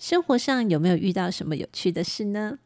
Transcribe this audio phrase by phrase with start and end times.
[0.00, 2.58] 生活上有没有遇到什么有趣的事呢？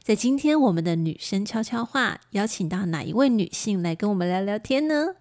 [0.00, 5.16] 在今天我们的女生悄悄话，邀请到哪一位女性来跟我们聊聊天呢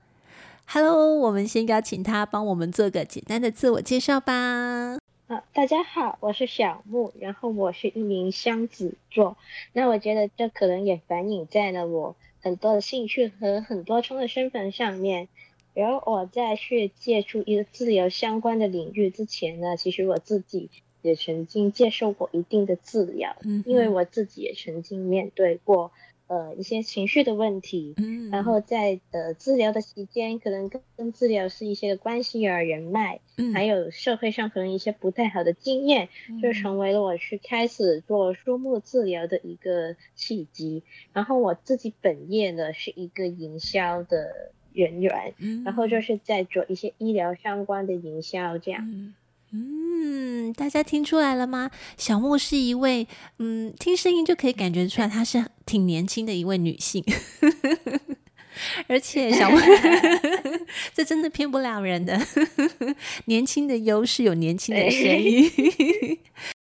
[0.68, 5.00] ？Hello，我们先邀请她帮我们做个简单的自我介绍吧。
[5.28, 9.36] 好，大家好，我是小木，然后我是一名双子座。
[9.74, 15.28] 那我觉得这可能也反映在了我很多的兴趣和很多重的身份上面。
[15.74, 20.70] 然后我在去接触一个自由相关的领域之前呢，其实我自己。
[21.02, 25.92] 也曾经接受过一定的治疗，嗯，因为我自己也曾经面对过
[26.28, 40.84] 呃一些情绪的问题，嗯，然后在呃治疗的期间，可能跟跟治疗是一些的关系啊、人脉，嗯，还有社会上可能一些不太好的经验，嗯，就成为了我去开始做书目治疗的一个契机。
[41.14, 48.90] 然后我自己本业呢是一个营销的人员，嗯，然后就是在做一些医疗相关的营销这样。
[48.90, 49.16] 嗯
[49.54, 51.70] 嗯，大家听出来了吗？
[51.98, 53.08] 小木是一位，
[53.40, 57.04] 嗯，听声音就可以感觉出来，她是挺年轻的一位女性。
[58.88, 59.58] 而且小木，
[60.94, 62.20] 这真的骗不了人的。
[63.26, 65.50] 年轻的优势有年轻的声音。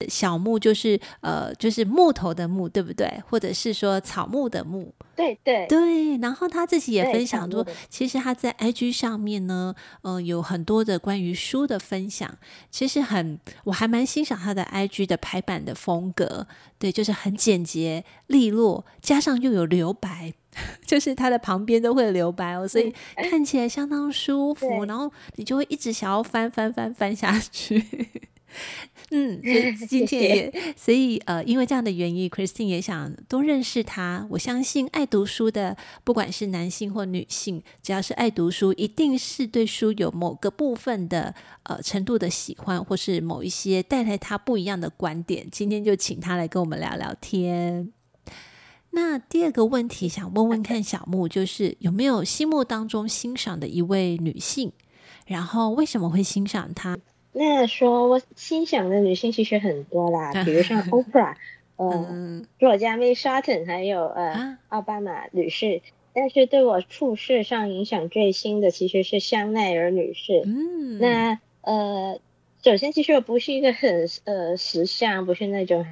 [0.08, 3.20] 小木就是呃，就是木头的木，对不对？
[3.28, 4.94] 或者是说草木的木。
[5.20, 6.16] 对对对。
[6.18, 12.38] 然后他自己也分享说，其实他在 IG 上面呢，呃，有很多的关于书的分享。
[12.70, 16.46] 其实很，我还蛮欣赏他的 IG 的排版的风格。
[16.78, 20.32] 对，就是很简洁利落，加上又有留白。
[20.84, 22.92] 就是它的旁边都会留白哦，所以
[23.31, 27.81] 看起来相当舒 服，然后你就会一直想要翻翻翻翻下去。
[29.11, 34.27] 嗯，所以 今天也，所以呃，因为这样的原因，Christine 也想多认识他。
[34.31, 41.34] 我相信爱读书的，不管是男性或女性，只要是爱读书，一定是对书有某个部分的
[41.65, 45.49] 呃程度的喜欢，或是某一些带来他不一样的观点。
[45.50, 47.93] 今天就请他来跟我们聊聊天。
[48.93, 54.72] 那第二个问题想问问看小木，就是有没有心目当中欣赏的一位女性，
[55.27, 56.99] 然后为什么会欣赏她？
[57.32, 61.34] 那说我欣赏的女性其实很多啦，比如像 Oprah，
[61.76, 65.82] 呃，作家 May Sarton，还有呃奥巴马女士。
[66.12, 70.42] 但是对我处事上影响最深的其实是香奈儿女士。
[70.44, 72.20] 嗯，那呃，
[72.62, 75.86] 首先其实我不是一个很呃时尚，不是那种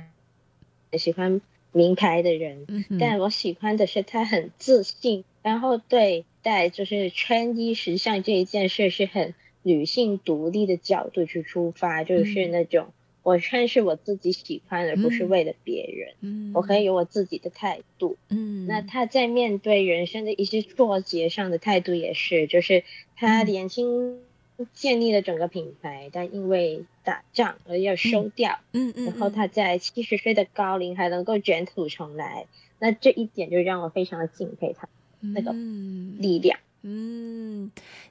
[0.90, 1.40] 很喜欢。
[1.70, 2.66] 名牌的人，
[2.98, 12.88] 但我喜欢的是她很自信，然后对待就是穿衣时尚这一件事是很女性独立的角度去出发，就是那种
[13.22, 18.16] 我穿是我自己喜欢，而不是为了别人，嗯我可以有我自己的态度。
[18.28, 22.84] 嗯，那他在面对人生的一些挫折上的态度也是，就是
[23.16, 24.18] 他年轻。
[24.74, 28.58] 建立了整个品牌，但因为打仗而要收掉。
[28.72, 32.46] 嗯嗯，然后他在七十岁的高龄还能够卷土重来，
[32.80, 34.88] 那这一点就让我非常的敬佩他
[35.20, 36.58] 那个力量。
[36.58, 36.67] 嗯，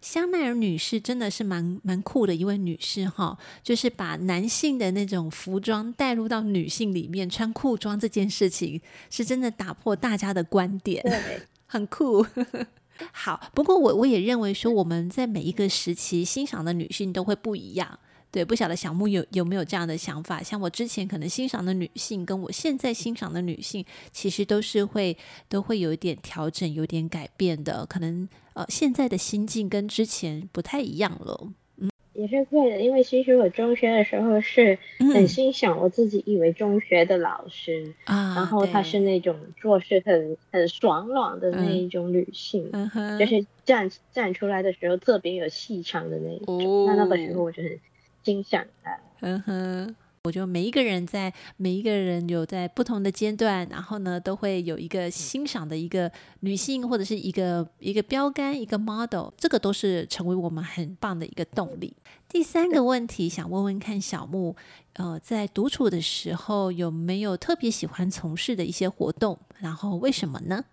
[0.01, 11.03] 香奈儿女士真的是蛮蛮酷的一位女士哈，就是把男性的那种服装带入到女性里面，穿裤装这件事情是真的打破大家的观点，
[11.65, 12.25] 很酷。
[13.11, 17.99] 好，不过我我也认为说，我们在每一个时期欣赏的女性都会不一样。
[18.31, 20.43] 对，不晓得小木有有没有这样的想法？
[20.43, 25.17] 像我之前可能欣赏的女性，跟我现在欣赏的女性，其实都是会
[25.47, 27.85] 都会有一点调整，有点改变的。
[27.85, 31.49] 可能呃，现在的心境跟之前不太一样了。
[31.79, 34.79] 嗯也是会的，因为其实我中学的时候是
[35.13, 46.57] 很欣赏我自己以为中学的老师，嗯、然后她是那种做事很很爽朗的那一种女性，嗯、就是站站出来的时候特别有气场的那一种。
[46.65, 47.79] 哦、那那个时候我就很
[48.27, 48.99] 欣赏的。
[49.21, 49.95] 嗯哼。
[50.23, 61.95] 我觉得每一个人在每一个人有在不同的阶段，然后呢，都会有一个欣赏的一个女性或者是一个一个标杆、一个 model，这个都是成为我们很棒的一个动力。
[62.27, 64.53] 第三个问题想问问看小木，
[64.93, 69.39] 呃，在独处的时候有没有特别喜欢从事的一些活动？
[69.59, 70.65] 然后为什么呢？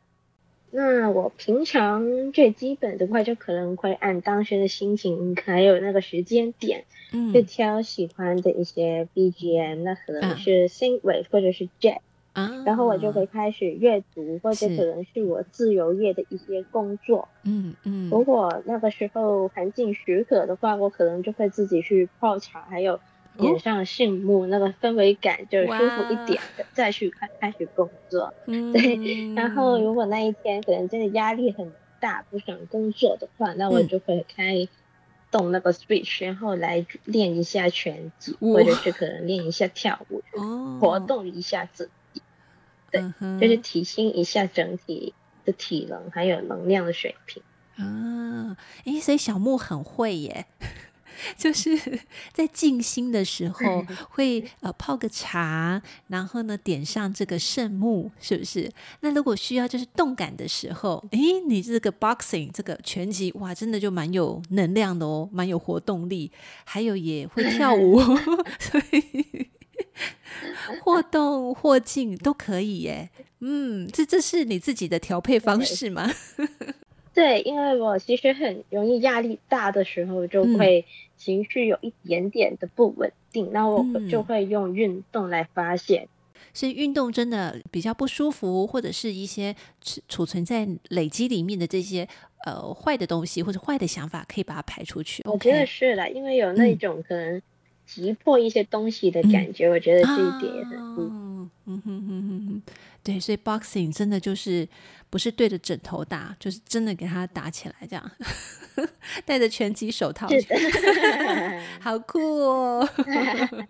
[0.77, 12.01] 那我平常最基本的话，就可能会按当时的心情，还有那个时间点，嗯，就挑喜欢的一些 BGM，那可能是 Synthwave 或者是 Jazz，
[12.33, 18.11] 啊，然后我就会开始阅读，或者可能是我自由业的一些工作，嗯嗯。
[18.11, 22.99] 如果那个时候环境许可的话，我可能就会自己去泡茶，还有。
[23.39, 28.33] 点上杏木，那个氛围感就舒服一点的，再去开开始工作。
[28.47, 29.35] 嗯，对。
[29.35, 34.69] 然后如果那一天可能真的压力很大，不想工作的话，那我就会开
[35.31, 40.23] 动那个 Switch，然后来练一下拳击，或者是可能练一下跳舞，
[40.81, 42.23] 活动一下自己。
[42.91, 43.03] 对，
[43.41, 45.15] 就是提升一下整体
[45.45, 47.43] 的体能还有能量的水平。
[47.77, 50.47] 啊，诶，所以小木很会耶。
[51.37, 51.79] 就是
[52.33, 58.71] 在静心的时候，会呃泡个茶，然后呢点上这个圣木，是不是？
[59.01, 66.31] 那如果需要就是动感的时候，诶，你这个 boxing 这个拳击，哇，真的就蛮有能量的哦，蛮有活动力，
[66.65, 68.01] 还有也会跳舞，
[68.59, 69.49] 所以
[70.83, 73.11] 或动或静都可以耶。
[73.41, 76.11] 嗯，这这是你自己的调配方式吗？
[77.15, 80.85] 对，因为我其实很容易压力大的时候，就会
[81.17, 86.09] 情绪有一点点的不稳定，那、嗯、我就会用运动来发泄。
[86.53, 89.55] 所以运动真的比较不舒服，或者是一些
[90.09, 92.07] 储存在累积里面的这些
[92.47, 95.23] 呃坏的东西或者坏的想法，可以把它排出去。
[95.25, 97.41] 我觉得是的，因为有那种可能
[97.87, 102.63] 急迫一些东西的感觉，嗯、我觉得这一点也很嗯嗯哼哼哼哼。
[103.05, 104.67] 对，所以 boxing 真的就是
[105.11, 108.11] 不是对着枕头打，就是真的给他打起来，这样
[109.27, 110.27] 戴着拳击手套，
[111.81, 112.89] 好酷哦！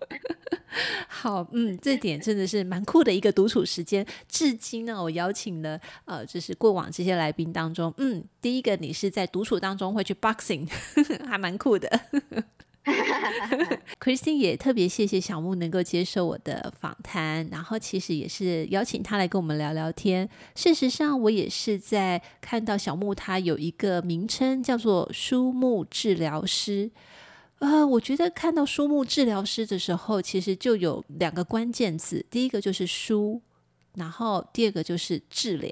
[1.07, 4.05] 好，嗯，这点真的是蛮酷的一个独处时间。
[4.27, 10.67] 至今呢，我邀请了呃，就是过往这些来宾当中，嗯，第一个你是在独处当中会去 boxing，
[11.27, 11.89] 还蛮酷的。
[13.99, 20.29] Christine 也特别谢谢小木能够接受我的访谈，然后其实也是邀请他来跟我们聊聊天。
[20.55, 26.91] 事实上，我也是在看到小木他有一个名称叫做书目治疗师。
[27.59, 33.41] 呃，我觉得看到书目治疗师的时候，其实就有两个关键字，第一个就是书，
[33.95, 35.71] 然后第二个就是治疗。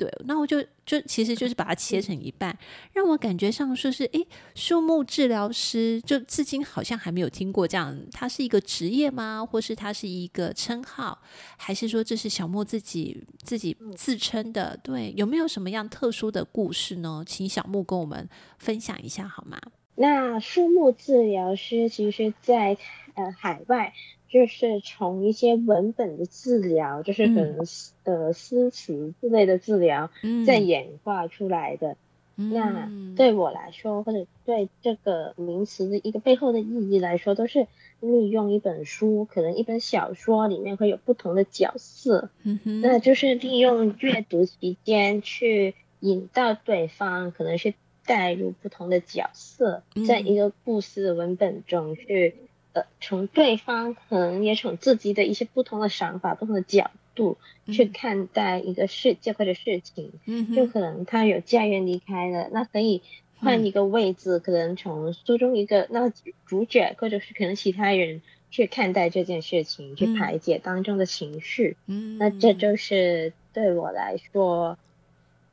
[0.00, 2.56] 对，那我就就其实就是把它切成一半，
[2.94, 9.44] 让我感觉上说是，诶，树木治疗师，就至今好像还没有听过这样，他是一个职业吗？
[9.44, 11.20] 或是他是一个称号，
[11.58, 14.74] 还是说这是小木自己自己自称的？
[14.82, 17.22] 对，有没有什么样特殊的故事呢？
[17.26, 18.26] 请小木跟我们
[18.58, 19.60] 分享一下好吗？
[19.96, 22.78] 那树木治疗师其实在
[23.12, 23.92] 呃海外。
[24.30, 27.66] 就是从一些文本的治疗，就是可能
[28.04, 30.08] 呃诗词之类的治疗，
[30.46, 31.96] 再演化出来的。
[32.36, 37.66] 嗯、那对我来说，或者对这个名词的一个背后的意义来说，都是
[37.98, 47.74] 利用一本书，可能一本小说里面会有不同的角色，嗯、那就是利用阅读期间去引导对方，可能是
[48.06, 52.36] 带入不同的角色，在一个故事的文本中去。
[52.72, 57.36] 呃，从对方可能也从自己的一些不同的想法、不同的角度
[57.66, 63.02] 去看待一个世界或者事情，嗯，就可能他有家人离开了，那可以
[63.40, 66.12] 换一个位置，嗯、可能从书中一个那个
[66.46, 74.78] 主角或者是可能其他人去看待这件事情，嗯、去排解当中的情绪，嗯，那这就是对我来说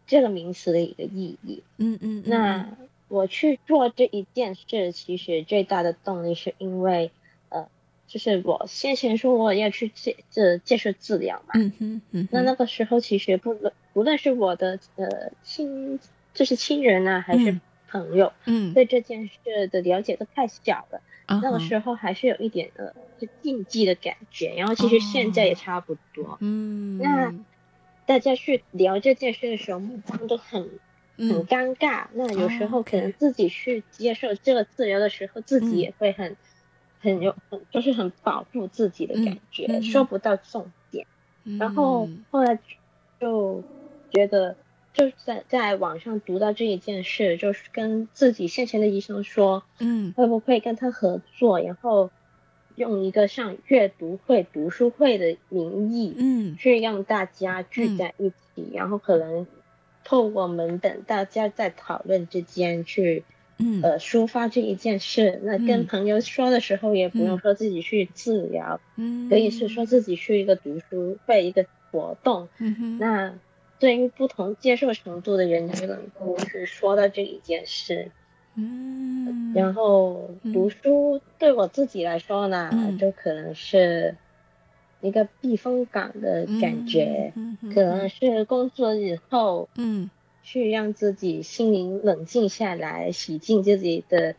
[0.06, 2.78] 这个名词的一个意义，嗯嗯，那。
[3.08, 7.12] 我去做这一件事，其实最大的动力是因为，
[7.50, 7.68] 呃，
[8.08, 12.26] 就是我先前说我要去接这接受治疗嘛，嗯哼，嗯。
[12.26, 16.00] 哼，那那个时候其实不论不论是我的呃亲，
[16.34, 17.60] 就是亲人啊，还是
[17.90, 27.34] 朋友，嗯，对这件事的了解都太小了，嗯，那个时候还是有一点呃就禁忌的感觉，然后其实现在也差不多，嗯，那。
[28.08, 30.70] 大家去聊这件事的时候，目光都很。
[31.18, 36.38] 很尴尬，嗯，那有时候可能自己去接受这个自由的时候，嗯，自己也会很
[37.00, 41.08] 很有很就是很保护自己的感觉，嗯，说不到重点，
[41.44, 41.58] 嗯。
[41.58, 42.60] 然后后来
[43.20, 43.64] 就
[44.12, 44.56] 觉得，
[44.94, 52.12] 就在在网上读到这一件事，就是跟自己先前的医生说，嗯，会不会跟他合作，然后
[52.76, 59.48] 用一个像阅读会、读书会的名义，嗯，去让大家聚在一起，嗯，然后可能。
[60.08, 63.26] 透过文本，大家在讨论之间去，
[63.58, 65.42] 嗯，呃，抒发这一件事。
[65.44, 73.34] 那跟朋友说的时候，也不用说自己去治疗，嗯，可以是说自己去一个读书会一个活动，嗯哼，那
[73.80, 78.10] 对于不同接受程度的人，就能够去说到这一件事。
[78.56, 84.16] 嗯，然后读书对我自己来说呢，嗯、就可能是
[85.02, 90.10] 一个避风港的感觉，嗯嗯嗯、可能是工作以后，嗯，
[90.44, 94.36] 去让自己心灵冷静下来，洗净自己的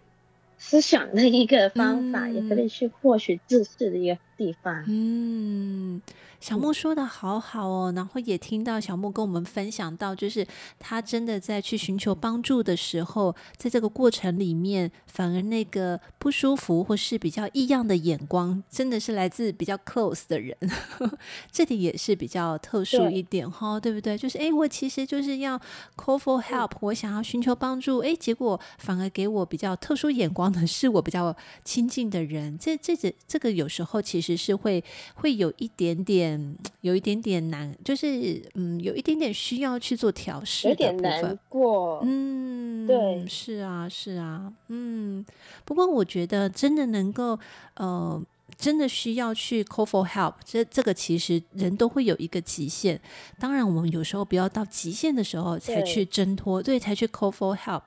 [0.58, 4.84] 思想的一个方法，嗯、也可以去获取知识的一个地方。
[4.88, 6.02] 嗯。
[6.40, 10.46] 小木说的好好哦，然后也听到小木跟我们分享到，就是
[10.78, 20.56] 他真的在去寻求帮助的时候，在这个过程里面，反而那个不舒服或是比较异样的眼光，真的是来自比较 close 的人，
[21.50, 24.16] 这点也是比较特殊一点哈，对，对不对？
[24.16, 25.58] 就是哎，我其实就是要
[25.96, 34.84] call for help，我想要寻求帮助，哎，结果反而给我比较特殊眼光的 是我比较亲近的人，这这这这个有时候其实是会
[35.16, 36.27] 会有一点点。
[36.36, 42.00] 嗯，有一点点难，就是嗯，有一点点需要去做调试，有点难过。
[42.04, 45.24] 嗯，对，是啊，是啊，嗯。
[45.64, 47.38] 不过我觉得真的能够，
[47.74, 48.22] 呃。
[48.56, 53.00] 真的需要去 call for help，这这个其实人都会有一个极限。
[53.38, 57.82] 当然，我们有时候不要到极限的时候才去挣脱，对，对，才去 call for help。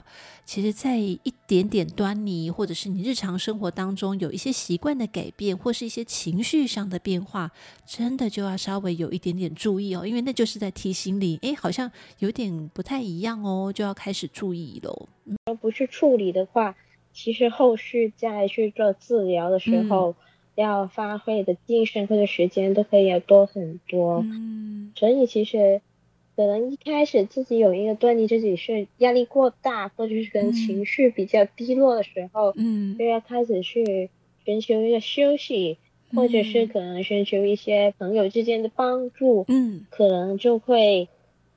[0.46, 7.52] 其实，在一点点端倪，或者是你日常生活当中有一些习惯的改变，或是一些情绪上的变化，
[7.86, 15.10] 真的就要稍微有一点点注意哦，因为那就是在提醒你，哎，好像有点不太一样哦，就要开始注意喽。
[15.46, 16.76] 而不去处理的话，
[17.14, 20.12] 其实后续再去做治疗的时候。
[20.12, 20.16] 嗯
[20.62, 25.82] 要发挥的精神或者时间都可以要多很多，嗯，所以其实
[26.36, 34.10] 可能一开始自己有一个断定，自己是压力过大，或者是跟情绪比较低落的时候，嗯，就要开始去
[34.46, 35.78] 寻求一个休息，
[36.12, 41.10] 嗯，或者是可能寻求一些朋友之间的帮助，嗯，可能就会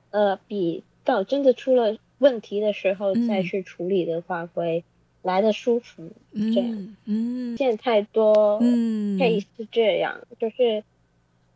[0.09, 4.83] 呃比到真的出了问题的时候再去处理的话会。
[5.25, 10.83] 来的舒服，这样，嗯，见太多，嗯，可以是这样，就是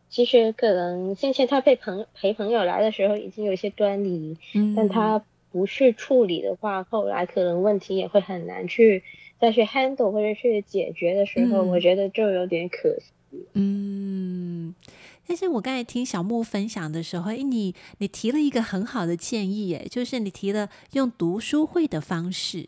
[0.10, 9.04] 其实可能先前他陪朋陪朋友来的时候已经有一些端倪，嗯，但他不去处理的话，后来可能问题也会很难去
[9.40, 14.74] 再去 handle 或者去解决的时候，嗯，我觉得就有点可惜，嗯，
[15.28, 22.68] 但是我刚才听小木分享的时候，哎，你你提了一个很好的建议，诶，就是你提了用读书会的方式。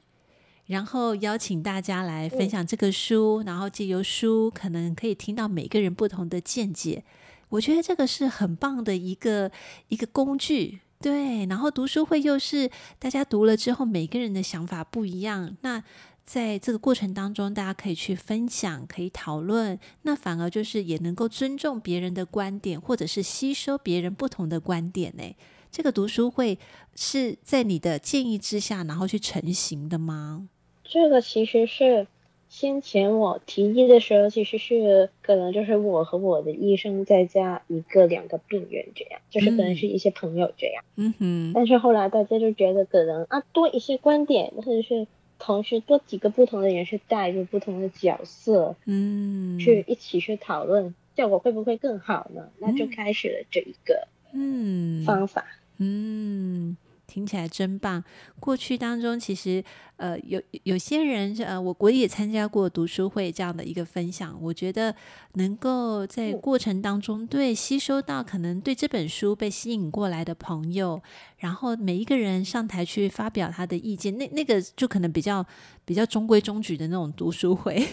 [0.71, 7.03] 然后邀请大家来分享这个书，嗯、然后借由书可能可以听到每个人不同的见解。
[7.49, 9.51] 我觉得这个是很棒的一个
[9.89, 11.45] 一个工具，对。
[11.47, 15.57] 然后读书会又是大家读了之后，每个人的想法不一样。
[15.59, 15.83] 那
[16.25, 25.13] 在这个过程当中，大家可以去分享，可以讨论，那反而就是也能够尊重别人的观点，或者是吸收别人不同的观点。
[25.17, 25.35] 呢，
[25.69, 26.57] 这个读书会
[26.95, 30.47] 是在你的建议之下，然后去成型的吗？
[30.91, 32.05] 这个其实是
[32.49, 40.83] 先前我提议的时候，其实是可能就是我和我的医生再加一个两个病人这样，就是可能是一些朋友这样。
[40.97, 41.51] 嗯哼。
[41.55, 45.07] 但是后来大家就觉得可能啊多一些观点，或者是
[45.39, 52.49] 同时多几个不同的人去带入不同的角色，嗯，去一起去讨论，效果会不会更好呢？
[52.59, 55.45] 那就开始了这一个嗯方法
[55.77, 56.71] 嗯。
[56.71, 56.77] 嗯
[57.11, 58.01] 听起来真棒！
[58.39, 59.61] 过去当中，其实
[59.97, 64.37] 呃有有些人呃，我我也参加过读书会这样的一个分享。
[64.41, 64.95] 我觉得
[65.33, 71.01] 能够在过程当中对吸收到可能对这本书被吸引过来的朋友，
[71.39, 75.45] 然后每一个人上台去发表他的意见，那那个就可能比较
[75.83, 77.85] 比较中规中矩的那种读书会。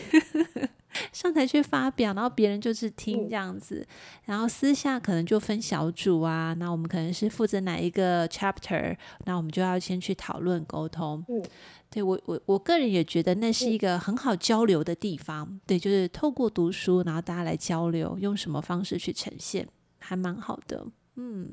[1.19, 3.87] 上台去发表，然后别人就是听这样子，嗯、
[4.27, 8.97] 然后私下可能就分小组啊，那我们可能是负责哪一个 chapter，
[9.27, 11.25] 那我们就要先去讨论沟通。
[11.29, 11.43] 嗯，
[11.91, 15.45] 对我我我个人也觉得那是一个很好交流的地方。
[15.51, 19.67] 嗯、对，就是透过读书，然后大家来交流，用什么方式去呈现，
[19.99, 20.87] 还蛮好的。
[21.17, 21.51] 嗯，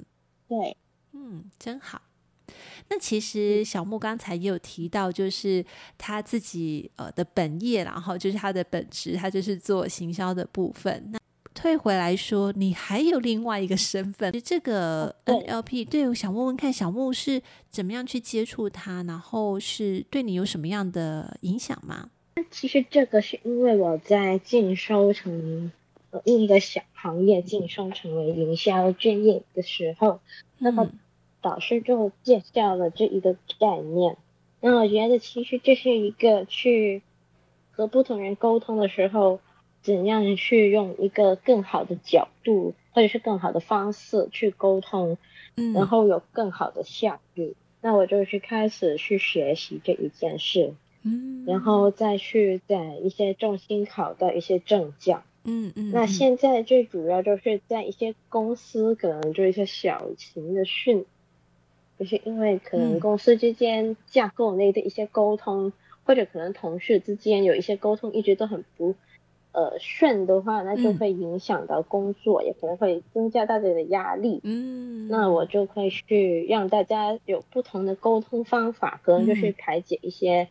[0.47, 0.77] 对，
[1.13, 1.99] 嗯，真好。
[2.89, 5.65] 那其实小木刚才也有提到，就是
[5.97, 11.09] 他自己呃的本业，然后就是他的本职，他就是做行销的部分。
[11.11, 11.19] 那
[11.53, 22.09] 退回来说，你还有另外一个身份，这个 NLP，对，我想问问看，小木是怎么样去接触它，然后是对你有什么样的影响吗？
[22.51, 25.71] 其实这个是因为我在进修成
[26.11, 30.19] 呃另一个小行业，进修成为营销专业的时候，
[30.59, 30.91] 那么。
[31.45, 34.17] 导师就介绍了这一个概念，
[34.61, 37.03] 那我觉得其实这是一个去
[37.69, 39.39] 和不同人沟通的时候，
[39.83, 45.19] 怎样去用一个更好的角度或者是更好的方式去沟通，
[45.55, 47.55] 嗯，然后有更好的效率。
[47.79, 50.73] 那我就去开始去学习这一件事，
[51.03, 55.91] 嗯，然后再去在一些重心考到一些证教，嗯嗯。
[55.91, 61.05] 那现在最主要就是在一些公司，可能就一些小型的训，
[61.99, 65.73] 就是因为可能公司之间架构内的一些沟通，
[66.05, 68.95] 或者可能同事之间有一些沟通一直都很不。
[69.57, 74.41] 呃，顺的话，那就会影响到工作，嗯，也可能会增加大家的压力。
[74.43, 80.49] 嗯，那我就会去让大家有不同的沟通方法，可能就是排解一些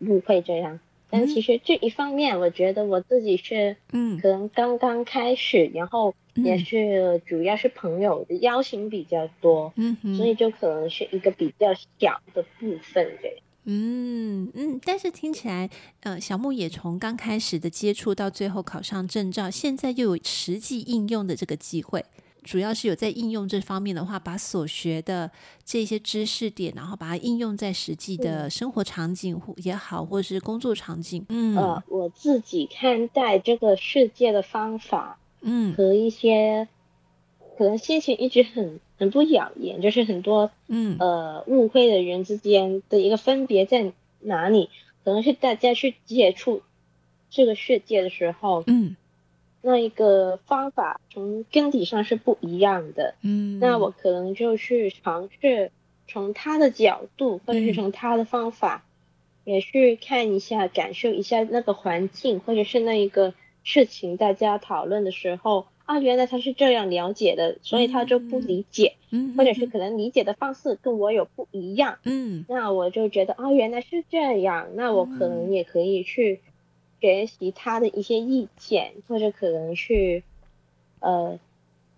[0.00, 0.78] 误会这样。
[1.10, 13.36] 嗯，但其实这一方面，我觉得我自己是，嗯，可能刚刚开始，然后也是主要是朋友的邀请比较多，嗯，所以就可能是一个比较小的部分这样。
[13.68, 15.68] 嗯嗯，但是听起来，
[16.00, 22.04] 呃，小木也从刚开始的接触到最后考上证照，现在又有实际应用的这个机会，
[22.46, 25.30] 主要是有在应用这方面的话，把所学的
[25.64, 31.26] 这些知识点，然后把它应用在实际的生活场景也好，或是工作场景。
[31.28, 36.68] 嗯，呃，我自己看待这个世界的方法，嗯，和一些
[37.58, 38.80] 可能心情一直很。
[38.98, 44.70] 很不养眼，就是很多嗯呃误会的人之间的一个分别在哪里？
[45.04, 46.62] 可能是大家去接触
[47.28, 48.96] 这个世界的时候，嗯，
[49.62, 55.72] 那一个方法从根底上是不一样的，嗯，那我可能就去尝试
[56.06, 58.84] 从他的角度，或者是从他的方法，
[59.44, 63.34] 嗯，也去看一下，感受一下那个环境，或者是那一个
[63.64, 65.66] 事情，大家讨论的时候。
[65.86, 76.40] 啊，原来他是这样了解的，所以他就不理解，嗯，或者是可能理解的方式跟我有不一样，嗯，那我就觉得啊，原来是这样，那我可能也可以去
[77.00, 80.24] 学习他的一些意见，或者可能去
[81.00, 81.38] 呃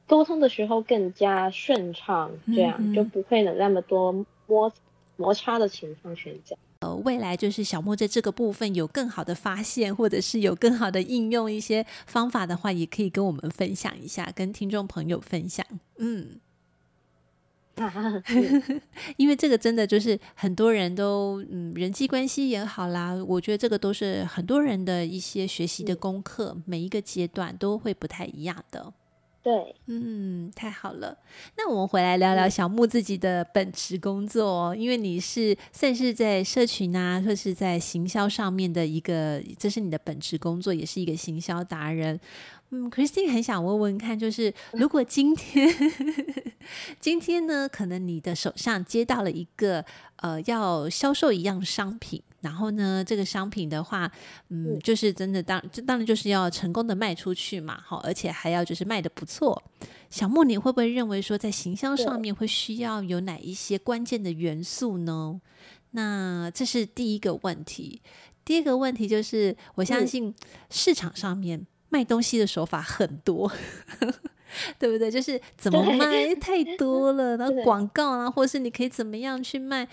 [0.06, 4.72] 沟通的时候更加顺畅，这样就不会有那么多摩
[5.16, 6.56] 摩擦的情况存在。
[6.80, 15.66] 呃，未来就是小莫在这个部分有更好的发现，或者是有更好的应用一些方法的话，也可以跟我们分享一下，跟听众朋友分享。
[15.98, 16.38] 嗯，
[19.16, 28.92] 因为这个真的就是很多人都嗯，人际关系也好啦，我觉得这个都是很多人的一些学习的功课，每一个阶段都会不太一样的。
[29.40, 31.16] 对，嗯，太好了。
[31.56, 42.18] 那我们回来聊聊小木自己的本职工作哦，因为你是算是在社群啊，或是在行销上面的一个，这是你的本职工作，也是一个行销达人。
[42.70, 45.68] 嗯，Christine 很想问问看，就是如果今天，
[47.00, 49.84] 今天呢，可能你的手上接到了一个
[50.16, 52.22] 呃要销售一样商品。
[52.40, 54.08] 然后呢，这个商品的话，
[54.50, 59.60] 嗯，就是真的当，这当然就是要成功的卖出去嘛，好，而且还要就是卖的不错。
[60.08, 65.40] 小木，你会不会认为说，在行销上面会需要有哪一些关键的元素呢？
[65.90, 68.00] 那这是第一个问题。
[68.44, 70.32] 第二个问题就是，我相信
[70.70, 73.50] 市场上面卖东西的手法很多。
[74.78, 75.10] 对不对？
[75.10, 79.86] 就是怎么卖 太多了，然后广告啊，或是你可以怎么样去卖？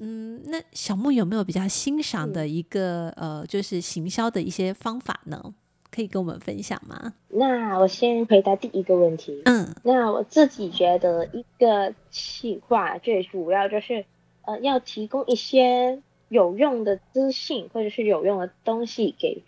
[0.00, 5.54] 嗯，那小木有没有比较欣赏的一个呃，就是行销的一些方法呢？
[5.90, 7.12] 可以跟我们分享吗？
[7.28, 9.42] 那我先回答第一个问题。
[9.44, 14.06] 嗯，那我自己觉得一个企划最主要就是
[14.46, 19.42] 呃，要提供一些有用的资讯或者是有用的东西给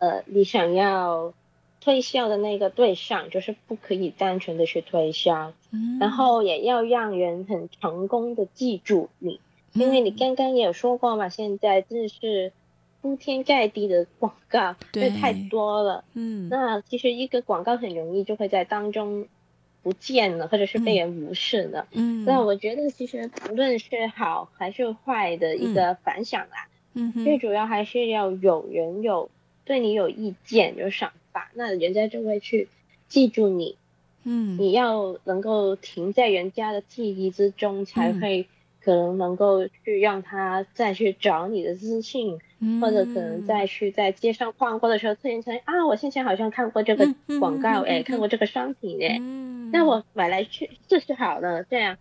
[0.00, 1.32] 呃你想要。
[1.82, 9.40] 推销的那个对象就是不可以单纯的去推销，嗯，然后也要让人很成功的记住你，
[9.72, 12.52] 嗯，因为你刚刚也有说过嘛，现在真的是
[13.00, 19.26] 铺天盖地的广告，对，太多了，嗯，那其实一个广告很容易就会在当中
[19.82, 29.30] 不见了，或者是被人无视了，嗯，那我觉得其实不论是好还是坏的一个反响啦，嗯，最主要还是要有人有
[29.70, 32.66] 对你有意见，有想法，那人家就会去
[33.06, 33.76] 记住你，
[34.24, 38.48] 嗯，你要能够停在人家的记忆之中，才会
[38.82, 47.06] 可能能够去让他再去找你的资讯，嗯，或者可能再去在街上逛过的时候，突然间啊，我先前好像看过这个
[47.38, 49.20] 广告，哎，看过这个商品，哎，
[49.70, 51.96] 那我买来去试试好了，这样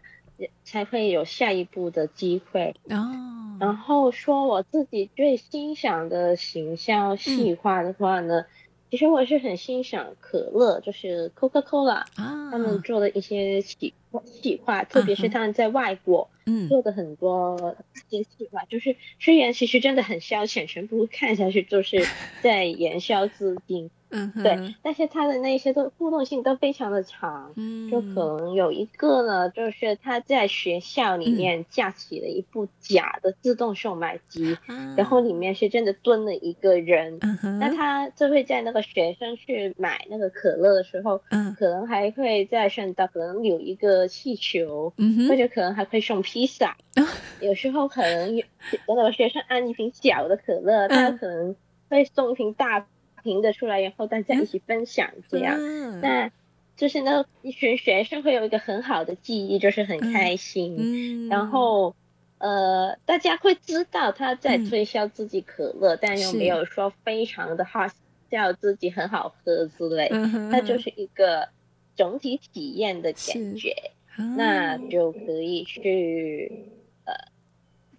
[0.64, 2.76] 才会有下一步的机会。
[2.90, 8.42] 哦，然后说我自己最欣赏的行销细化的话呢？
[8.42, 8.46] 嗯
[8.92, 13.94] 其实我是很欣赏可乐，就是 Coca-Cola，啊，他们做的一些企
[14.26, 16.28] 企划，特别是他们在外国
[16.68, 17.76] 做的很多
[18.10, 22.04] 一些企划，就是虽然其实真的很消遣，全部看下去就是
[22.42, 23.92] 在 燃烧资金。
[24.12, 47.06] 嗯，对，但是他的那些都互动性都非常的长，嗯，就可能有一个呢，就是他在学校里面架起了一部假的自动售卖机，嗯、然后里面是真的蹲了一个人，嗯、那他就会在那个学生去买那个可乐的时候，嗯，可能还会在顺道可能有一个气球，嗯，或者可能还会送披萨， 嗯、
[47.42, 48.44] 有时候可能有
[48.88, 51.56] 那个学生按一瓶小的可乐，嗯、他可能
[51.90, 52.88] 会送一瓶大。
[53.30, 56.32] 评的出来然后，大家一起分享，这样，嗯、那
[56.76, 60.76] 就是那一群学生会有一个很好的记忆，就是很开心。
[60.80, 61.28] 嗯。
[61.28, 61.96] 嗯、然后，
[62.40, 67.88] 呃，大家会知道他在推销自己可乐，嗯、但又没有说非常的好
[68.32, 70.10] 笑自己很好喝之类，
[70.52, 71.50] 它是就是一个
[71.96, 73.76] 总体体验的感觉，
[74.18, 76.66] 嗯、那就可以去
[77.06, 77.14] 呃，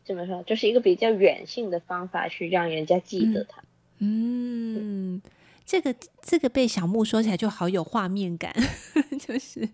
[0.04, 3.62] 怎么说，就是一个比较软性的方法去让人家记得他。
[4.00, 5.22] 嗯嗯，
[5.64, 8.52] 这个这个被小木说起来就好有画面感，
[9.18, 9.68] 就是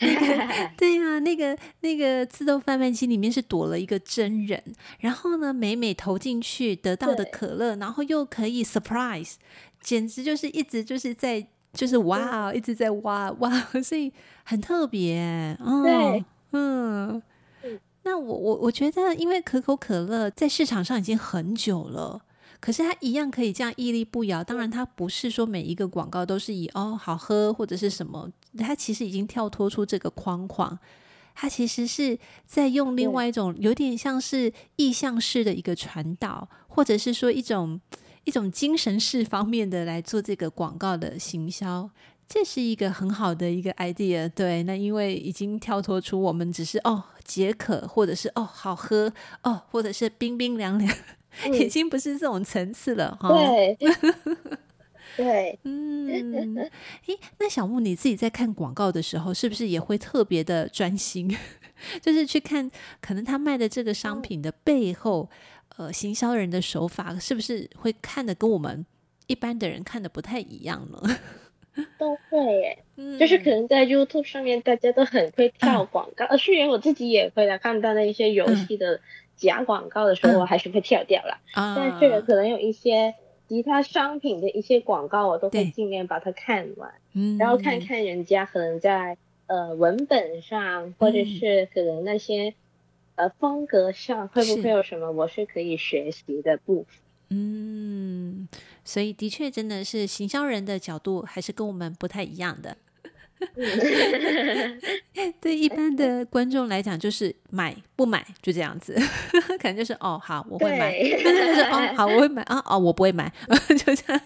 [0.00, 4.62] 那个 对呀、啊，那个那个自动贩卖机里面是躲了一个真人，
[5.00, 9.34] 然后呢，美美投进去得到的可乐，然后又可以 surprise，
[9.80, 13.50] 简直就是一直就是在就是哇，对一直在哇哇，
[13.82, 14.12] 所以
[14.44, 15.56] 很特别。
[15.58, 17.22] 哦、对，嗯，
[18.04, 22.20] 那我我我觉得，因为可口可乐在市场上已经很久了。
[22.62, 24.44] 可是它一样可以这样屹立不摇。
[24.44, 30.78] 当然，它不是说每一个广告都是以哦好喝或者是什么，它其实已经跳脱出这个框框。
[31.34, 37.80] 它其实是在用另外一种有点像是意象式的一个传导，或者是说一种
[38.22, 41.90] 一种精神式方面的来做这个广告的行销。
[42.28, 44.28] 这是一个很好的一个 idea。
[44.28, 50.94] 对，那因为已经跳脱出我们只是哦解渴，或者是哦好喝哦，或者是冰冰凉凉。
[51.52, 53.28] 已经不是这种层次了哈。
[53.28, 53.76] 对，
[55.16, 56.06] 对， 嗯，
[57.06, 61.34] 诶，那小木你自己在看广告的时候，是不是也会特别的专心？
[62.00, 65.28] 就是去看可能他卖的这个商品的背后，
[65.78, 68.86] 嗯、呃，行销人的手法，是不是会看的跟我们
[69.26, 71.18] 一般的人看的不太一样呢？
[71.98, 79.00] 都会耶，嗯、就是可能在 YouTube 上面大家都很会跳广告，虽然我自己也会来看到那一些游戏的。
[79.32, 81.38] 嗯假广告的时候，我还是会跳掉了。
[81.54, 83.14] 嗯、但是可能有一些
[83.48, 89.16] 其他商品的一些广告，我都会尽量把它看完，对然后看看人家可能在
[89.46, 92.50] 呃文本上，或者是可能那些、
[93.16, 96.86] 嗯、呃风格上，会不会有什么我是可以学习的部分。
[97.30, 98.46] 嗯，
[98.84, 102.76] 所以的确真的是行销人的角度，还是跟我们不太一样的。
[105.40, 108.94] 对一般的观众来讲，就是买不买就这样子，
[109.60, 113.32] 可能就是哦好我会买，对就是哦好我会买啊哦我不会买，
[113.68, 114.22] 就这样，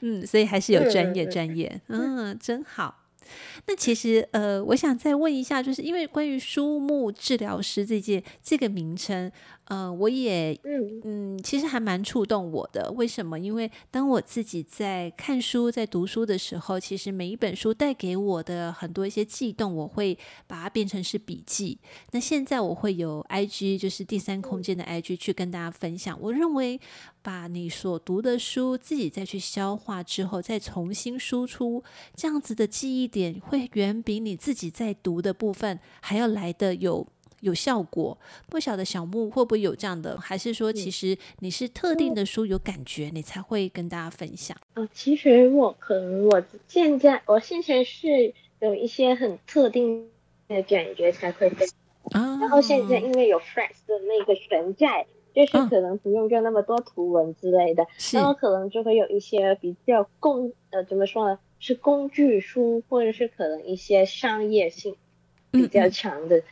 [0.00, 3.02] 嗯，所以还是有专业专业，嗯，真好。
[3.66, 9.32] 那其实呃，我想再问一下，就是因为关于书目治疗师这件这个名称。
[9.66, 10.58] 呃，我也
[11.04, 12.92] 嗯，其实还蛮触动我的。
[12.92, 13.38] 为什么？
[13.38, 21.78] 因为当我自己在看书、在读书的时候，其实每一本书带给我的很多一些悸动，我会把它变成是笔记。
[22.12, 26.18] 那现在我会有 IG，就是第三空间的 IG，去跟大家分享。
[26.20, 26.78] 我认为，
[27.22, 31.82] 把你所读的书自己再去消化之后，再重新输出，
[32.14, 37.06] 这样子的记忆点，会远比你自己在读的部分还要来的有。
[37.44, 38.16] 有效果，
[38.48, 44.56] 不晓得小木会不会有这样的，还是说其实你是特定的书有感觉，你才会跟大家分享？
[44.72, 50.08] 啊，其实我可能我现在我现在是有一些很特定
[50.48, 51.76] 的感觉才会分享，
[52.12, 64.96] 啊、然后现在因为有 Threads 的那个存在，就是可能不用用那么多图文之类的，啊、然后可能就会有一些比较工呃怎么说呢，是工具书或者是可能一些商业性
[65.50, 66.38] 比较强的。
[66.38, 66.44] 嗯嗯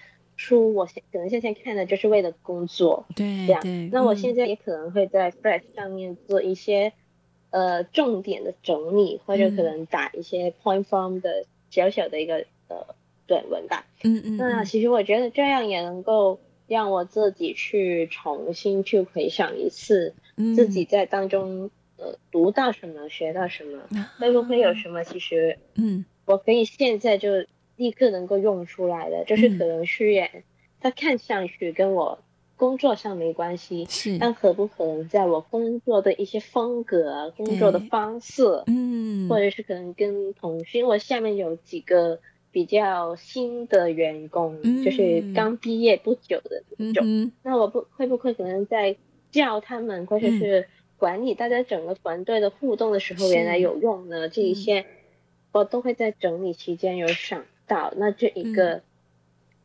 [0.43, 3.91] 书我现可能现在看的就是为了工作，对，这样。
[3.93, 6.93] 那我现在也可能会在 Fresh 上面做一些、
[7.51, 12.85] 嗯、呃重点的整理，或者可能打一些 point form 的小小的一个呃
[13.29, 13.87] 短文吧。
[14.03, 14.37] 嗯嗯。
[14.37, 20.13] 那其实我觉得这样也能够让我自己去重新去回想一次
[20.57, 21.67] 自己在当中、
[21.99, 23.81] 嗯、呃读到什么，学到什么，
[24.19, 27.31] 会不会有什么其实嗯我可以现在就。
[27.77, 30.29] 立刻能够用出来的，就是可能虽然
[30.81, 32.19] 它看上去跟我
[32.57, 42.21] 工作上没关系，是，但可不可能在我工作的一些风格、工作的方式，嗯，或者是可能跟同事，因为，我下面有几个
[42.53, 47.05] 比较新的员工，嗯、就是刚毕业不久的那种。
[47.07, 48.97] 嗯、那我不会不会可能在
[49.33, 54.29] 叫他们或者是管理大家整个团队的互动的时候，原来有用呢？
[54.29, 54.85] 这一些
[55.51, 57.93] 我都会在整理期间有想到。
[57.97, 58.83] 那这一个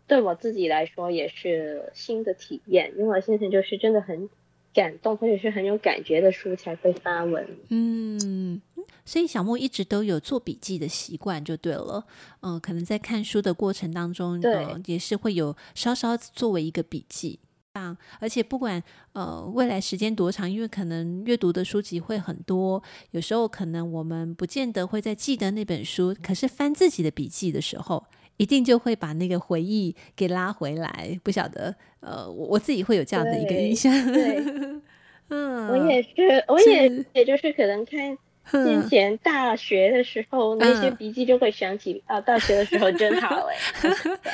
[0.07, 4.29] 对我自己来说也是新的体验，因为我现在就是真的很。
[4.73, 7.43] 感动或者是很有感觉的书才会发文。
[7.69, 8.61] 嗯，
[9.05, 12.05] 所以小莫一直都有做笔记的习惯，就对了。
[12.41, 17.39] 嗯、呃，可能在看书的过程当中，对、呃，也是会有稍稍作为一个笔记。
[17.77, 18.81] 啊，而且不管
[19.13, 28.03] 呃未来时间多长，因为可能阅读的书籍会很多，有时候可能我们不见得会再记得那本书，可是翻自己的笔记的时候，
[28.37, 31.19] 一定就会把那个回忆给拉回来。
[31.23, 33.91] 不晓得，呃，我我自己会有这样的一个印象。
[34.11, 34.43] 对，
[35.29, 38.17] 嗯，我也是，我也也就是可能看
[38.49, 43.55] 之前大学的时候、嗯、那些笔记，就会想起啊，大学的时候真好哎。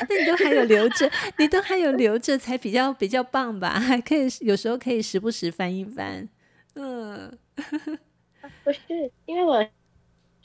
[0.09, 3.79] 那你都还有留着，你都还有留着，才比较比较棒吧？
[3.79, 6.27] 还可以有时候可以时不时翻一翻。
[6.75, 7.31] 嗯，
[8.63, 9.63] 不是，因为我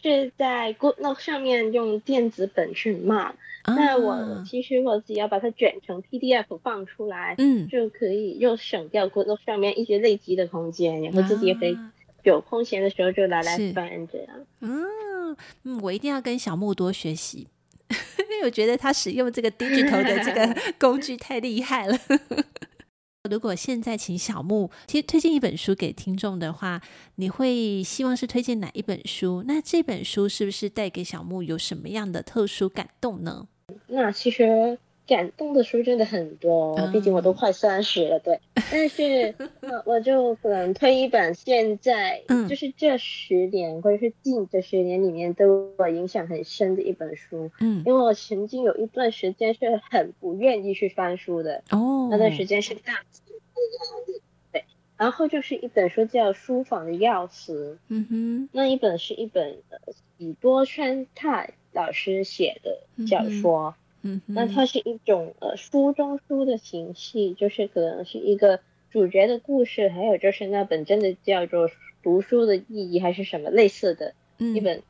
[0.02, 3.34] 是在 GoodNote 上面用电子本去骂。
[3.66, 11.76] 那我其实我只要把它卷成 PDF 放出来，嗯，就可以又省掉 GoodNote 上面一些累积的空间，然后自己也可以
[12.28, 14.46] 有空闲的时候就拿来翻这样。
[14.60, 17.48] 嗯嗯，我一定要跟小木多学习，
[17.90, 21.98] 因为我觉得他使用这个 digital 的这个 工具太厉害了。
[23.28, 26.80] 如果现在请小木其实推荐一本书给听众的话，
[27.16, 29.44] 你会希望是推荐哪一本书？
[29.46, 33.46] 那这本书是不是带给小木有什么样的特殊感动呢？
[33.88, 38.38] 那其实感动的书真的很多，毕竟我都快三十了，对。
[38.70, 39.34] 但是，
[39.86, 47.50] 我就可能推一本现在，就是这十年或者是近这十年里面对我影响很深的一本书。
[47.60, 51.64] 嗯，因为我曾经有一段时间是很不愿意去翻书的。
[51.70, 53.00] 哦，那段时间是大。
[54.52, 54.64] 对，
[54.98, 57.52] 然后就是一本书叫《书房的钥匙》。
[57.88, 59.56] 嗯哼，那一本是一本
[60.18, 71.70] 以多川泰老师写的小说，嗯，嗯，那它是一种呃书中书的形式，就是可能是一个主角的故事，还有就是那本真的叫做
[72.02, 74.82] 读书的意义还是什么类似的，一本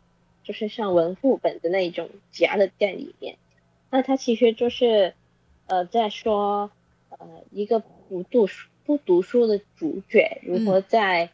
[0.44, 3.37] 就是像文库本的那种夹的在里面。
[3.90, 5.14] 那它其实就是
[5.66, 6.71] 呃在说
[7.09, 11.31] 呃一个不读书不读书的主角如何在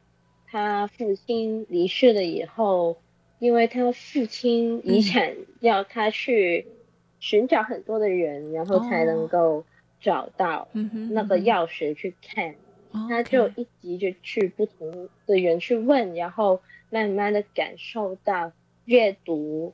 [0.46, 2.96] 他父亲离世了以后。
[3.40, 6.66] 因为他父亲遗产要他去
[7.24, 9.64] 寻找很多的人，嗯、然后才能够
[9.98, 10.68] 找到
[11.10, 12.56] 那个钥匙去看。
[12.92, 16.60] 哦、他就一直就去不同的人去问，然后
[16.90, 18.52] 慢慢的感受到
[18.84, 19.72] 阅读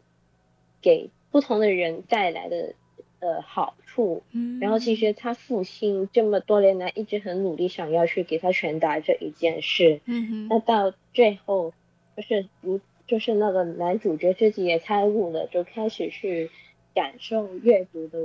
[0.80, 2.74] 给不同的人带来的
[3.18, 4.22] 呃好处。
[4.30, 10.00] 嗯、然后其实他父亲这么多年来一直很努力想要去给他传达这一件事。
[10.04, 11.74] 嗯哼，那到最后
[12.16, 12.80] 就是如。
[13.06, 16.48] 就是那个男主角自己也开悟了，就开始去
[16.94, 18.18] 感受阅读的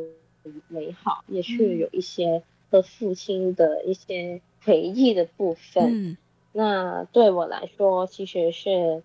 [0.68, 6.12] 美好，也是有一些和父亲的一些回忆的部分。
[6.12, 6.18] 嗯、
[6.52, 9.04] 那对我来说，其实是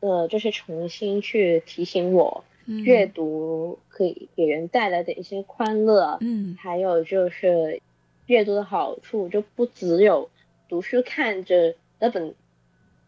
[0.00, 6.18] 呃，就是重新去提醒我，阅读可以给人带来的一些欢乐。
[6.20, 7.80] 嗯，还有就是
[8.26, 10.30] 阅读的好处，就不只有
[10.68, 12.34] 读书看着那本。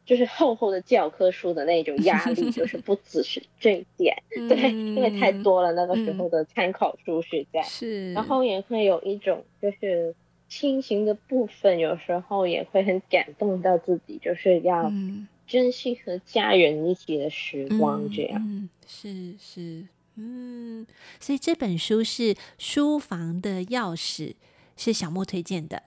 [0.08, 4.16] 就是厚厚的教科书的那种压力， 就是不只是这一点，
[4.48, 10.14] 对，因为太多了，那个时候的参考书实在是，然后也会有一种就是
[10.48, 14.90] 亲情的部分，有时候也会很感动到自己，就是要
[15.46, 20.86] 珍惜和家人一起的时光，这样，嗯，是是，嗯，
[21.20, 24.36] 所以这本书是书房的钥匙，
[24.74, 25.82] 是小莫推荐的，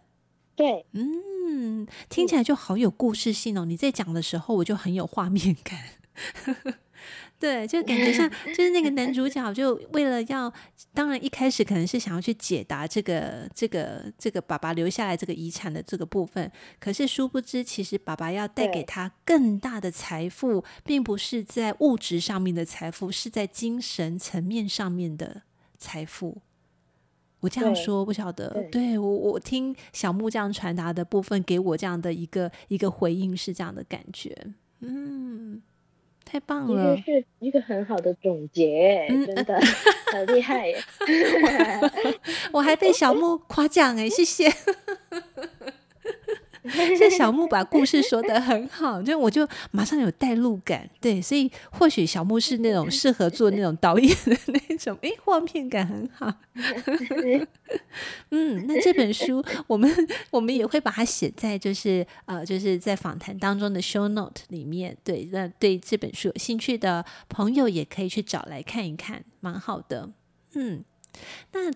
[0.55, 1.31] 对，嗯。
[1.54, 3.66] 嗯，听起来就好有故事性哦！
[3.66, 5.78] 你在讲的时候，我就很有画面感。
[7.38, 10.52] 对，就感觉像 就是那个男主角，就为了要，
[10.94, 25.42] 当然一开始可能是想要去解答这个这个这个爸爸留下来这个遗产的这个部分，可是殊不知，其实爸爸要带给他更大的财富，并不是在物质上面的财富，是在精神层面上面的
[25.78, 26.42] 财富。
[27.41, 34.36] 我这样说不晓得，对，对我我听小木这样传达的部分，给我这样的一个一个回应是这样的感觉，
[34.80, 35.62] 嗯，
[36.23, 39.60] 太棒了，是一个很好的总结，嗯、真的
[40.13, 40.77] 很厉害耶，
[42.54, 44.47] 我还被小木夸奖哎，谢谢。
[46.97, 50.89] 是小木把故事说得很好，就我就马上有代入感。
[50.99, 56.34] 对，所以或许小木是那种适合做那种导演的那种，诶，画面感很好。
[58.29, 59.89] 嗯，那这本书我们
[60.29, 64.95] 我们也会把它写在就是呃就是在访谈当中的 show note 里面。
[65.03, 70.12] 对，那对这本书有兴趣的朋友也可以去找来看一看，蛮好的。
[70.53, 70.84] 嗯，
[71.51, 71.71] 那。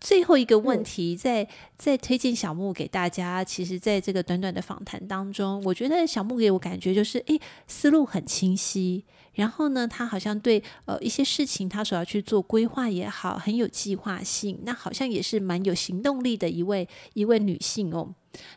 [0.00, 3.42] 最后一个问题，在在推荐小木给大家。
[3.42, 9.04] 其实，在这个短短的访谈当中，我觉得小木给我感觉就是，诶，思路很清晰。
[9.34, 14.60] 然后呢，他好像对呃一些事情，他所要去做规划也好，很有计划性。
[14.64, 18.14] 那好像也是蛮有行动力的一位一位女性哦。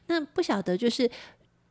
[0.07, 1.09] 那不晓得就是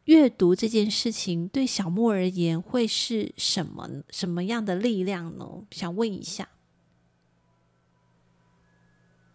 [0.05, 5.47] 阅读这件事情对小木而言会是什么什么样的力量呢？
[5.71, 6.49] 想问一下。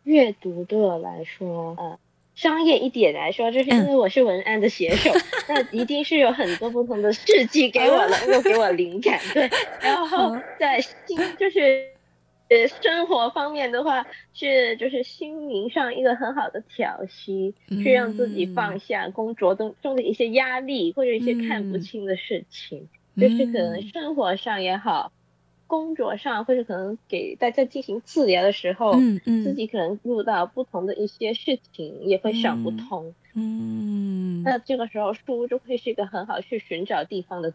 [0.03, 1.99] 阅读对我来说，呃，
[2.35, 5.11] 商业一点来说，就是因为我是文案的写手，
[5.47, 9.49] 那一定是有很多不同的事迹给我能够给我灵感，对。
[9.81, 11.87] 然后在心，就是
[12.49, 25.11] 呃生活方面的话，是就是心灵上一个很好的调息，去让自己放下工作中中的一些压力或者一些看不清的事情，就是可能生活上也好。
[25.73, 37.51] 工作上，或者可能给大家进行治疗的时候，嗯嗯，自己可能遇到不同的一些事情，也会想不通，嗯，嗯，那这个时候书就会是一个很好去寻找地方的。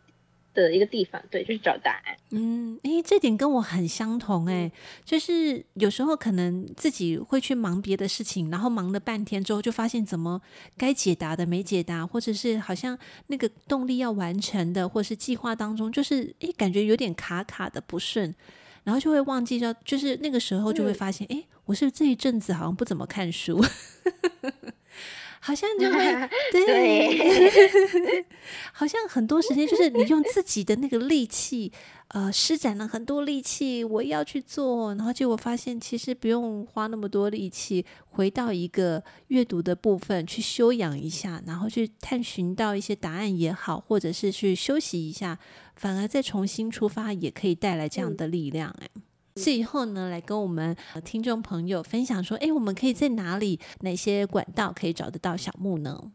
[0.62, 2.16] 的一个地方，对，就是找答案。
[2.30, 4.70] 嗯，诶，这点跟我很相同，诶，
[5.04, 10.40] 就是有时候可能自己会去忙别的事情，然后忙了半天之后，就发现怎么
[10.76, 18.34] 该解答的没解答，或者是好像那个动力要完成的，或是计划当中，就是诶，感觉有点卡卡的不顺，
[18.84, 23.64] 然后就会忘记掉，就是那个时候就会发现，诶，我是这一阵子好像不怎么看书。
[25.40, 28.26] 好像就会 对，对
[28.72, 31.72] 好像很多时间就是你用自己的那个力气，
[32.08, 45.38] 呃，施展了很多力气，我要去做，然后结果发现其实不用花那么多力气，回到一个阅读的部分去休养一下，然后去探寻到一些答案也好，或者是去休息一下，
[45.76, 48.88] 反而再重新出发，也可以带来这样的力量，哎。
[49.42, 56.10] 最后呢，来跟我们听众朋友分享说，哎，我们可以在哪里、哪些管道可以找得到小木呢？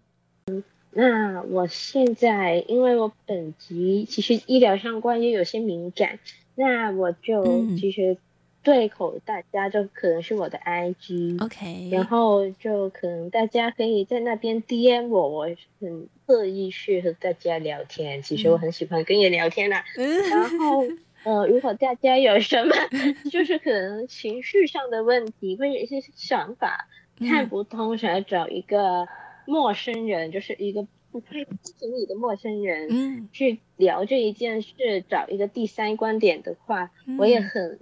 [0.48, 6.20] 嗯，那我现在因为我本集其实医疗相关也有些敏感，
[6.56, 7.44] 那我就
[7.78, 8.18] 其实
[8.62, 15.48] 对口大家就可能是我的 IG，OK，、嗯、然后就可能大家可以在那边 DM 我，我
[15.80, 18.22] 很乐意去和大家聊天。
[18.22, 20.84] 其实我很喜欢跟人聊天啦，嗯、 然后。
[21.24, 22.76] 呃，如果大家有什么
[23.32, 26.88] 就是可能情绪上的问题，或者一些想法
[27.20, 29.08] 看不通，想要找一个
[29.46, 37.80] 陌生人，就是一个不太不经意的陌生人，嗯，去聊这一件事，找一个第三观点的话，我也很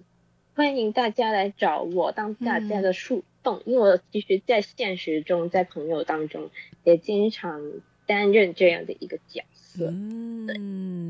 [0.53, 6.49] 欢迎大家来找我当大家的树洞，因为我其实，在现实中，在朋友当中
[6.83, 7.61] 也经常
[8.05, 11.00] 担任这样的一个角色，嗯。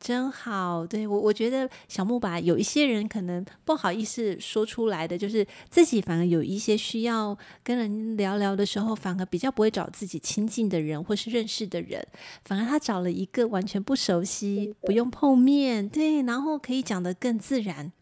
[0.00, 12.02] 真好，对，我我觉得小木把有一些人可能不好意思说出来的，就是自己反而有一些需要跟人聊聊的时候，反而比较不会找自己亲近的人或是认识的人，
[12.46, 17.92] 反而他找了一个完全不熟悉、不用碰面，对，然后可以讲得更自然，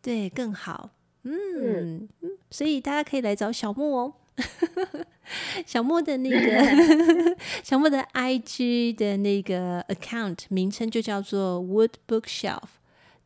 [0.00, 0.88] 对，更好，
[1.24, 4.14] 嗯嗯，所以大家可以来找小木哦。
[5.66, 12.62] 小莫的那个 小莫的 IG 的那个 account 名称就叫做 Wood Bookshelf，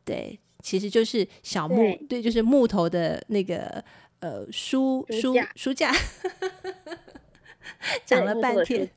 [0.05, 3.83] 对，其实就是小木，对，对，就是木头的那个
[4.19, 5.93] 呃书书书架。
[8.05, 8.89] 讲了半天，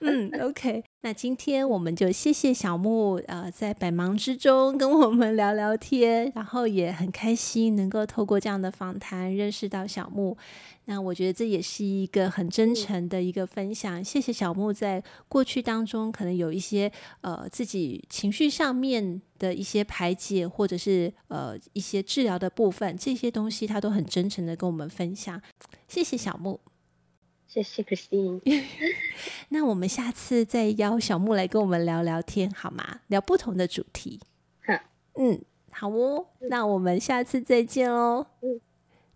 [0.00, 10.36] 嗯，OK，那今天我们就谢谢小木，呃，在百忙之中跟我们聊聊天，然后也很开心能够透过这样的访谈认识到小木。
[10.86, 14.02] 那我觉得这也是一个很真诚的一个分享。
[14.02, 25.38] 谢谢小木在过去当中可能有一些呃自己情绪上面的一些排解，或者是呃一些治疗的部分，这些东西他都很真诚的跟我们分享。
[25.88, 26.58] 谢谢小木。
[27.48, 28.40] 谢谢 Christine，
[29.48, 33.00] 那我们下次再邀小木来跟我们聊聊天好吗？
[33.08, 34.20] 聊不同的主题。
[34.64, 34.74] 好，
[35.14, 38.26] 嗯，好哦，那我们下次再见哦。
[38.42, 38.60] 嗯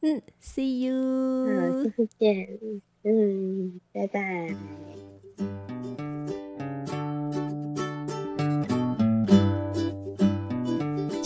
[0.01, 0.95] 嗯，See you。
[0.95, 2.59] 嗯，下次见。
[3.05, 4.92] 嗯，拜拜。